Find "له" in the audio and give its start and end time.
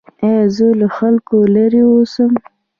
0.79-0.87